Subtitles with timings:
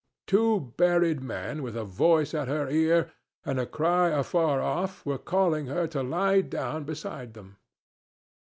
[0.25, 3.11] Two buried men with a voice at her ear
[3.45, 7.57] and a cry afar off were calling her to lie down beside them.